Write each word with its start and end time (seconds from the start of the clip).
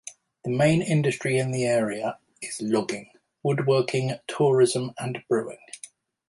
The 0.43 0.49
main 0.49 0.81
industry 0.81 1.37
in 1.37 1.51
the 1.51 1.65
area 1.65 2.17
is 2.41 2.59
logging, 2.59 3.11
woodworking, 3.43 4.13
tourism, 4.27 4.95
and 4.97 5.23
brewing. 5.29 5.59